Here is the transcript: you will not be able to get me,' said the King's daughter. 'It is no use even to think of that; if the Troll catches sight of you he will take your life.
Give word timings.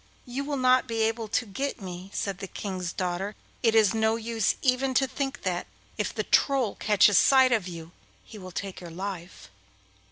you 0.25 0.43
will 0.43 0.57
not 0.57 0.87
be 0.87 1.03
able 1.03 1.27
to 1.27 1.45
get 1.45 1.79
me,' 1.79 2.09
said 2.11 2.39
the 2.39 2.47
King's 2.47 2.91
daughter. 2.91 3.35
'It 3.61 3.75
is 3.75 3.93
no 3.93 4.15
use 4.15 4.55
even 4.63 4.95
to 4.95 5.05
think 5.05 5.37
of 5.37 5.43
that; 5.43 5.67
if 5.95 6.11
the 6.11 6.23
Troll 6.23 6.73
catches 6.73 7.19
sight 7.19 7.51
of 7.51 7.67
you 7.67 7.91
he 8.23 8.39
will 8.39 8.49
take 8.49 8.81
your 8.81 8.89
life. 8.89 9.51